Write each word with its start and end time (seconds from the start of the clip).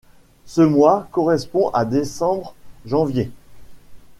Ce 0.47 0.61
mois 0.61 1.07
correspond 1.11 1.69
à 1.75 1.85
décembre-janvier. 1.85 3.29